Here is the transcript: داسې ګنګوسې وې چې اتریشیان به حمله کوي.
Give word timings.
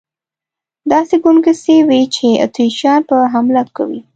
داسې 0.91 1.15
ګنګوسې 1.23 1.77
وې 1.87 2.01
چې 2.15 2.27
اتریشیان 2.45 3.01
به 3.07 3.17
حمله 3.33 3.63
کوي. 3.77 4.01